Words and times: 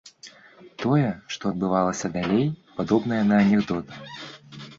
Тое, 0.83 1.09
што 1.35 1.43
адбывалася 1.51 2.07
далей, 2.17 2.47
падобнае 2.79 3.21
на 3.29 3.35
анекдот. 3.45 3.87